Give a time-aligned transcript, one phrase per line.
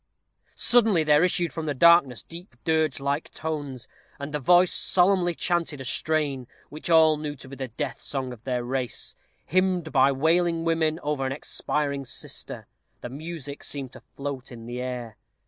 [0.55, 5.79] Suddenly there issued from the darkness deep dirge like tones, and a voice solemnly chanted
[5.79, 10.11] a strain, which all knew to be the death song of their race, hymned by
[10.11, 12.65] wailing women over an expiring sister.
[13.01, 15.17] The music seemed to float in the air.